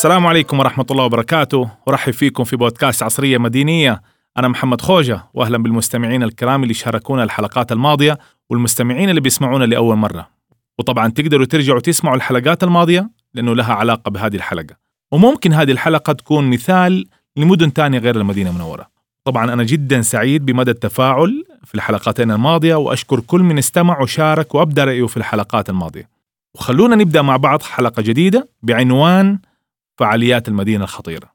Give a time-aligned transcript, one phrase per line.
[0.00, 1.70] السلام عليكم ورحمة الله وبركاته.
[1.86, 4.02] ورحب فيكم في بودكاست عصرية مدينية.
[4.38, 8.18] أنا محمد خوجة وأهلا بالمستمعين الكرام اللي شاركونا الحلقات الماضية
[8.50, 10.28] والمستمعين اللي بيسمعونا لأول مرة.
[10.78, 14.76] وطبعا تقدروا ترجعوا تسمعوا الحلقات الماضية لأنه لها علاقة بهذه الحلقة.
[15.12, 17.06] وممكن هذه الحلقة تكون مثال
[17.36, 18.86] لمدن تانية غير المدينة المنورة.
[19.24, 24.84] طبعا أنا جدا سعيد بمدى التفاعل في الحلقتين الماضية وأشكر كل من استمع وشارك وأبدأ
[24.84, 26.08] رأيه في الحلقات الماضية.
[26.54, 29.38] وخلونا نبدأ مع بعض حلقة جديدة بعنوان
[30.00, 31.30] فعاليات المدينة الخطيرة.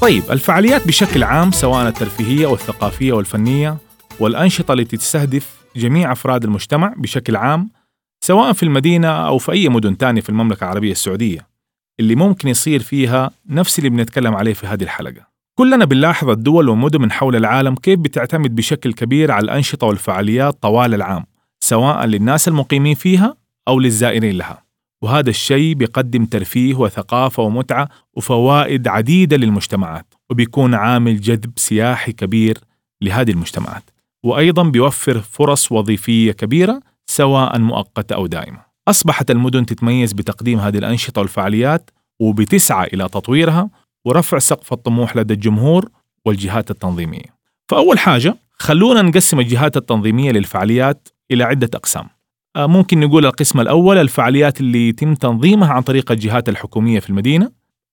[0.00, 3.76] طيب الفعاليات بشكل عام سواء الترفيهية والثقافية والفنية
[4.20, 7.70] والأنشطة التي تستهدف جميع أفراد المجتمع بشكل عام
[8.20, 11.48] سواء في المدينة أو في أي مدن تانية في المملكة العربية السعودية
[12.00, 15.37] اللي ممكن يصير فيها نفس اللي بنتكلم عليه في هذه الحلقة.
[15.58, 20.94] كلنا بنلاحظ الدول والمدن من حول العالم كيف بتعتمد بشكل كبير على الأنشطة والفعاليات طوال
[20.94, 21.24] العام
[21.60, 23.36] سواء للناس المقيمين فيها
[23.68, 24.64] أو للزائرين لها.
[25.02, 32.58] وهذا الشيء بيقدم ترفيه وثقافة ومتعة وفوائد عديدة للمجتمعات وبيكون عامل جذب سياحي كبير
[33.02, 33.90] لهذه المجتمعات.
[34.24, 38.60] وأيضا بيوفر فرص وظيفية كبيرة سواء مؤقتة أو دائمة.
[38.88, 43.70] أصبحت المدن تتميز بتقديم هذه الأنشطة والفعاليات وبتسعى إلى تطويرها
[44.04, 45.88] ورفع سقف الطموح لدى الجمهور
[46.24, 47.38] والجهات التنظيمية.
[47.68, 52.08] فأول حاجة خلونا نقسم الجهات التنظيمية للفعاليات إلى عدة أقسام.
[52.56, 57.50] آه، ممكن نقول القسم الأول الفعاليات اللي يتم تنظيمها عن طريق الجهات الحكومية في المدينة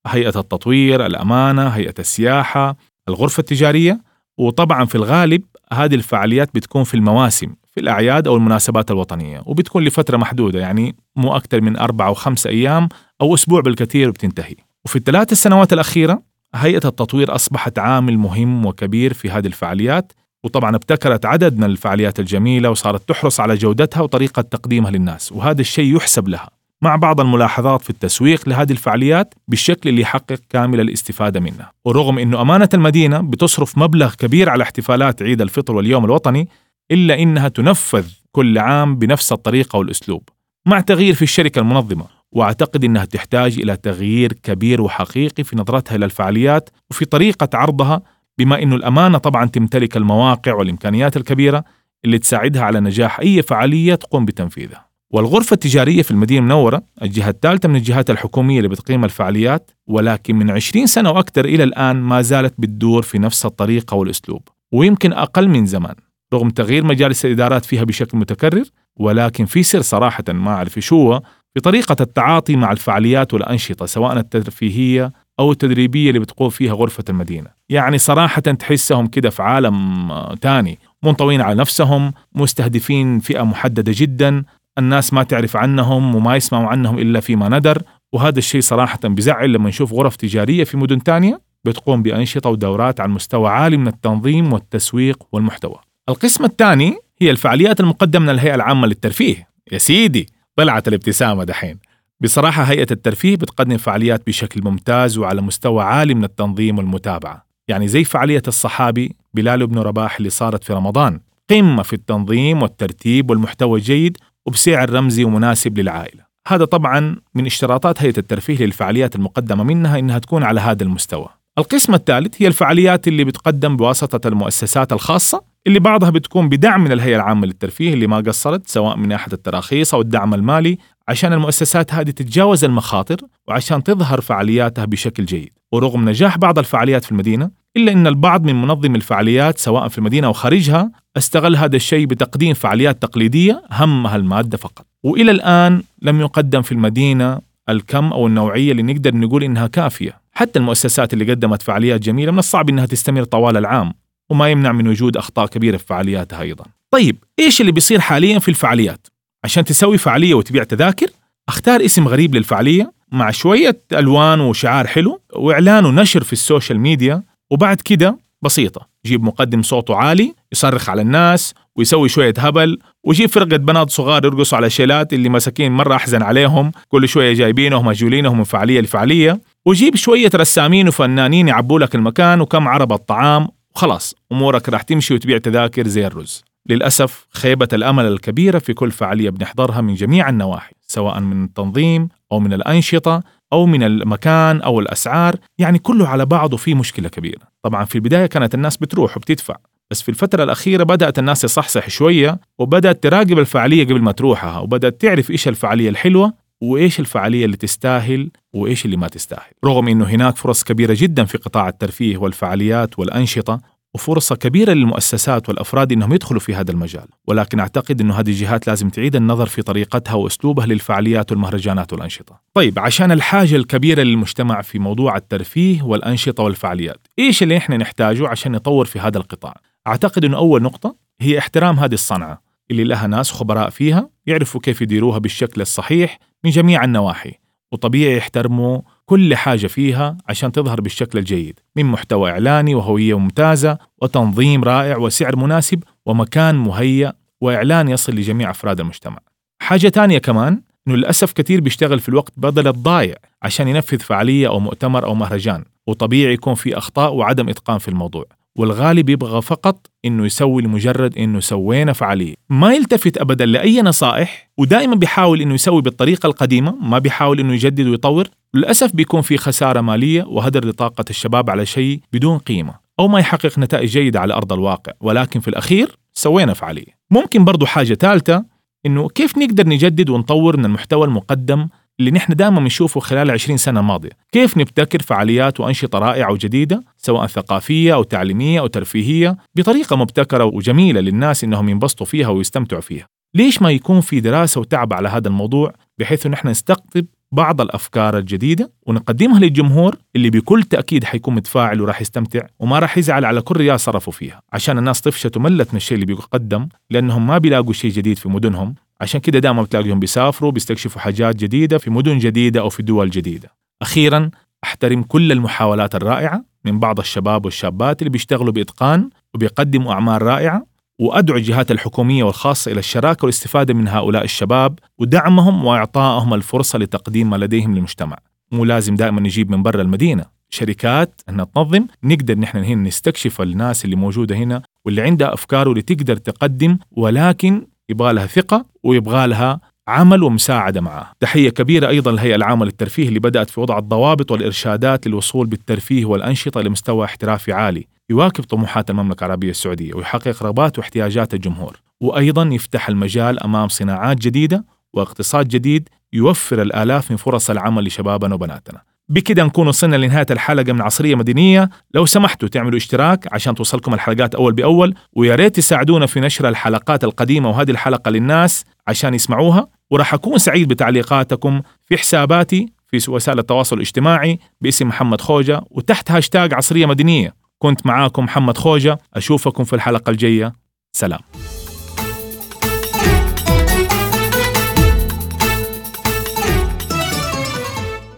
[0.07, 2.77] هيئة التطوير، الأمانة، هيئة السياحة،
[3.09, 4.01] الغرفة التجارية.
[4.37, 9.41] وطبعا في الغالب هذه الفعاليات بتكون في المواسم في الأعياد أو المناسبات الوطنية.
[9.45, 12.89] وبتكون لفترة محدودة يعني مو أكثر من أربع أو خمس أيام
[13.21, 14.55] أو أسبوع بالكثير وبتنتهي
[14.86, 16.22] وفي الثلاث السنوات الأخيرة
[16.56, 20.13] هيئة التطوير أصبحت عامل مهم وكبير في هذه الفعاليات
[20.44, 25.95] وطبعا ابتكرت عدد من الفعاليات الجميلة وصارت تحرص على جودتها وطريقة تقديمها للناس وهذا الشيء
[25.95, 26.50] يحسب لها.
[26.81, 31.72] مع بعض الملاحظات في التسويق لهذه الفعاليات بالشكل اللي يحقق كامل الاستفادة منها.
[31.85, 36.50] ورغم أنه أمانة المدينة بتصرف مبلغ كبير على احتفالات عيد الفطر واليوم الوطني
[36.91, 40.29] إلا إنها تنفذ كل عام بنفس الطريقة والأسلوب.
[40.66, 46.06] مع تغيير في الشركة المنظمة واعتقد إنها تحتاج إلى تغيير كبير وحقيقي في نظرتها إلى
[46.06, 48.01] الفعاليات وفي طريقة عرضها
[48.38, 51.63] بما إنه الأمانة طبعا تمتلك المواقع والإمكانيات الكبيرة
[52.06, 54.85] اللي تساعدها على نجاح أي فعالية تقوم بتنفيذها.
[55.12, 60.51] والغرفة التجارية في المدينة المنورة الجهة الثالثة من الجهات الحكومية اللي بتقيم الفعاليات ولكن من
[60.51, 65.66] 20 سنة وأكثر إلى الآن ما زالت بتدور في نفس الطريقة والأسلوب ويمكن أقل من
[65.66, 65.95] زمان
[66.34, 68.63] رغم تغيير مجالس الإدارات فيها بشكل متكرر
[68.97, 71.22] ولكن في سر صراحة ما أعرف شو هو
[71.55, 77.47] في طريقة التعاطي مع الفعاليات والأنشطة سواء الترفيهية أو التدريبية اللي بتقوم فيها غرفة المدينة.
[77.69, 80.11] يعني صراحة تحسهم كده في عالم
[80.41, 84.44] تاني منطوين على نفسهم مستهدفين فئة محددة جدا
[84.77, 87.81] الناس ما تعرف عنهم وما يسمعوا عنهم إلا فيما ندر.
[88.13, 93.11] وهذا الشيء صراحة بزعل لما نشوف غرف تجارية في مدن تانية بتقوم بأنشطة ودورات على
[93.11, 95.75] مستوى عالي من التنظيم والتسويق والمحتوى.
[96.09, 99.47] القسم الثاني هي الفعاليات المقدمة من الهيئة العامة للترفيه.
[99.71, 100.34] يا سيدي!
[100.55, 101.77] طلعت الابتسامة دحين.
[102.21, 107.45] بصراحة هيئة الترفيه بتقدم فعاليات بشكل ممتاز وعلى مستوى عالي من التنظيم والمتابعة.
[107.67, 111.19] يعني زي فعالية الصحابي بلال بن رباح اللي صارت في رمضان.
[111.49, 116.25] قمة في التنظيم والترتيب والمحتوى الجيد وبسعر رمزي ومناسب للعائلة.
[116.47, 121.27] هذا طبعا من اشتراطات هيئة الترفيه للفعاليات المقدمة منها إنها تكون على هذا المستوى.
[121.57, 127.16] القسم الثالث هي الفعاليات اللي بتقدم بواسطة المؤسسات الخاصة اللي بعضها بتكون بدعم من الهيئة
[127.16, 130.77] العامة للترفيه اللي ما قصرت سواء من ناحية التراخيص أو الدعم المالي
[131.07, 133.17] عشان المؤسسات هذه تتجاوز المخاطر
[133.47, 135.49] وعشان تظهر فعالياتها بشكل جيد.
[135.71, 140.27] ورغم نجاح بعض الفعاليات في المدينة إلا أن البعض من منظمي الفعاليات سواء في المدينة
[140.27, 144.85] أو خارجها استغل هذا الشيء بتقديم فعاليات تقليدية همها المادة فقط.
[145.03, 147.39] وإلى الآن لم يقدم في المدينة
[147.69, 150.25] الكم أو النوعية اللي نقدر نقول إنها كافية.
[150.35, 153.93] حتى المؤسسات اللي قدمت فعاليات جميلة من الصعب إنها تستمر طوال العام
[154.29, 158.49] وما يمنع من وجود أخطاء كبيرة في فعالياتها أيضا طيب إيش اللي بيصير حاليا في
[158.49, 159.07] الفعاليات؟
[159.43, 161.07] عشان تسوي فعالية وتبيع تذاكر
[161.49, 167.24] أختار اسم غريب للفعالية مع شوية ألوان وشعار حلو وإعلان ونشر في ال social media
[167.51, 173.57] وبعد كده بسيطة جيب مقدم صوته عالي يصرخ على الناس ويسوي شوية هبل ويجيب فرقة
[173.57, 178.43] بنات صغار يرقصوا على شيلات اللي مساكين مرة أحزن عليهم كل شوية جايبينهم مجولينهم من
[178.43, 184.81] فعالية لفعالية وجيب شوية رسامين وفنانين يعبوا لك المكان وكم عربة طعام وخلاص أمورك راح
[184.81, 186.44] تمشي وتبيع تذاكر زي الرز.
[186.69, 192.39] للأسف خيبة الأمل الكبيرة في كل فعالية بنحضرها من جميع النواحي سواء من التنظيم أو
[192.39, 193.23] من الأنشطة
[193.53, 195.35] أو من المكان أو الأسعار.
[195.57, 197.41] يعني كله على بعضه فيه مشكلة كبيرة.
[197.63, 199.56] طبعا في البداية كانت الناس بتروح وبتدفع
[199.91, 205.01] بس في الفترة الأخيرة بدأت الناس تصحصح شوية وبدأت تراقب الفعالية قبل ما تروحها وبدأت
[205.01, 209.52] تعرف إيش الفعالية الحلوة وإيش الفعالية اللي تستاهل وإيش اللي ما تستاهل.
[209.66, 213.62] رغم أنه هناك فرص كبيرة جدا في قطاع الترفيه والفعاليات والأنشطة
[213.96, 217.06] وفرصة كبيرة للمؤسسات والأفراد أنهم يدخلوا في هذا المجال.
[217.28, 222.42] ولكن أعتقد أنه هذه الجهات لازم تعيد النظر في طريقتها وأسلوبها للفعاليات والمهرجانات والأنشطة.
[222.54, 228.52] طيب عشان الحاجة الكبيرة للمجتمع في موضوع الترفيه والأنشطة والفعاليات إيش اللي إحنا نحتاجه عشان
[228.52, 229.57] نطور في هذا القطاع؟
[229.88, 232.44] أعتقد أنه أول نقطة هي احترام هذه الصنعة.
[232.71, 237.33] اللي لها ناس خبراء فيها يعرفوا كيف يديروها بالشكل الصحيح من جميع النواحي
[237.71, 244.63] وطبيعي يحترموا كل حاجة فيها عشان تظهر بالشكل الجيد من محتوى إعلاني وهوية ممتازة وتنظيم
[244.63, 249.18] رائع وسعر مناسب ومكان مهيأ وإعلان يصل لجميع أفراد المجتمع.
[249.61, 254.59] حاجة تانية كمان إنه للأسف كثير بيشتغل في الوقت بدل الضايع عشان ينفذ فعالية أو
[254.59, 258.25] مؤتمر أو مهرجان وطبيعي يكون في أخطاء وعدم إتقان في الموضوع.
[258.57, 262.34] والغالب يبغى فقط إنه يسوي لمجرد إنه سوينا فعالية.
[262.50, 267.88] ما يلتفت ابدا لأي نصائح ودائما بيحاول إنه يسوي بالطريقة القديمة ما بيحاول إنه يجدد
[267.88, 268.28] ويطور.
[268.54, 273.60] للأسف بيكون في خسارة مالية وهدر لطاقة الشباب على شيء بدون قيمة أو ما يحقق
[273.60, 274.92] نتائج جيدة على أرض الواقع.
[275.02, 276.96] ولكن في الأخير سوينا فعالية.
[277.12, 278.46] ممكن برضو حاجة ثالثة
[278.86, 281.68] إنه كيف نقدر نجدد ونطور من المحتوى المقدم
[282.00, 287.27] اللي نحن دائما بنشوفه خلال 20 سنة الماضيه، كيف نبتكر فعاليات وأنشطة رائعة وجديدة سواء
[287.27, 293.07] ثقافية أو تعليمية أو ترفيهية بطريقة مبتكرة وجميلة للناس إنهم ينبسطوا فيها ويستمتعوا فيها.
[293.36, 298.71] ليش ما يكون في دراسة وتعب على هذا الموضوع بحيث نحن نستقطب بعض الأفكار الجديدة
[298.88, 303.80] ونقدمها للجمهور اللي بكل تأكيد حيكون متفاعل وراح يستمتع وما راح يزعل على كل ريال
[303.80, 308.18] صرفوا فيها عشان الناس طفشت وملت من الشيء اللي بيقدم لأنهم ما بيلاقوا شيء جديد
[308.18, 308.75] في مدنهم
[309.06, 313.52] عشان كده دائما بتلاقيهم بيسافروا بيستكشفوا حاجات جديدة في مدن جديدة أو في دول جديدة.
[313.81, 314.31] أخيرا
[314.63, 320.66] أحترم كل المحاولات الرائعة من بعض الشباب والشابات اللي بيشتغلوا بإتقان وبيقدموا أعمال رائعة
[321.00, 327.36] وأدعو الجهات الحكومية والخاصة إلى الشراكة والاستفادة من هؤلاء الشباب ودعمهم وإعطائهم الفرصة لتقديم ما
[327.36, 328.18] لديهم للمجتمع.
[328.52, 330.25] مو لازم دائما نجيب من برا المدينة.
[330.50, 335.81] شركات إنها تنظم نقدر نحن هنا نستكشف الناس اللي موجودة هنا واللي عندها أفكار واللي
[335.81, 342.35] تقدر تقدم ولكن يبغى لها ثقة ويبغى لها عمل ومساعدة معه تحية كبيرة أيضا للهيئة
[342.35, 347.87] العامة للترفيه اللي بدأت في وضع الضوابط والإرشادات للوصول بالترفيه والأنشطة لمستوى احترافي عالي.
[348.09, 351.81] يواكب طموحات المملكة العربية السعودية ويحقق رغبات واحتياجات الجمهور.
[352.01, 358.81] وأيضا يفتح المجال أمام صناعات جديدة واقتصاد جديد يوفر الآلاف من فرص العمل لشبابنا وبناتنا.
[359.10, 361.69] بكده نكون وصلنا لنهاية الحلقة من عصرية مدنية.
[361.94, 367.04] لو سمحتوا تعملوا اشتراك عشان توصلكم الحلقات أول بأول ويا ريت تساعدونا في نشر الحلقات
[367.04, 369.68] القديمة وهذه الحلقة للناس عشان يسمعوها.
[369.92, 376.54] وراح أكون سعيد بتعليقاتكم في حساباتي في وسائل التواصل الاجتماعي باسم محمد خوجة وتحت هاشتاج
[376.54, 377.34] عصرية مدنية.
[377.60, 380.54] كنت معاكم محمد خوجة أشوفكم في الحلقة الجاية.
[380.92, 381.19] سلام.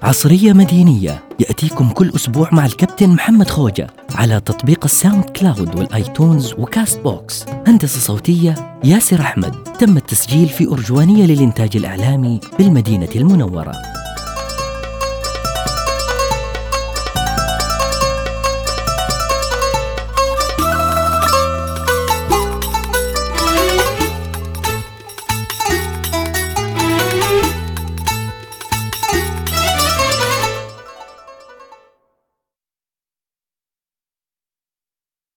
[0.08, 1.24] عصرية مدينية.
[1.40, 7.46] يأتيكم كل أسبوع مع الكابتن محمد خوجة على تطبيق ال SoundCloud وال iTunes و Castbox.
[7.68, 9.54] هندسة صوتية ياسر أحمد.
[9.80, 13.74] تم التسجيل في أرجوانية للإنتاج الإعلامي بالمدينة المنورة.